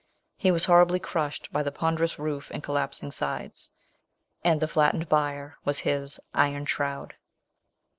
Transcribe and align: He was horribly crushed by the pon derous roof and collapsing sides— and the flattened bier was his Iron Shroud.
He 0.35 0.49
was 0.49 0.65
horribly 0.65 0.99
crushed 0.99 1.53
by 1.53 1.61
the 1.61 1.71
pon 1.71 1.95
derous 1.95 2.17
roof 2.17 2.49
and 2.51 2.63
collapsing 2.63 3.11
sides— 3.11 3.69
and 4.43 4.59
the 4.59 4.67
flattened 4.67 5.07
bier 5.09 5.59
was 5.63 5.81
his 5.85 6.19
Iron 6.33 6.65
Shroud. 6.65 7.13